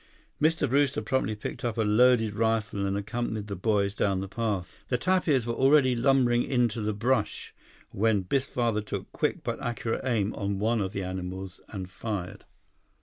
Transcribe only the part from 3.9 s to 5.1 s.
down the path. The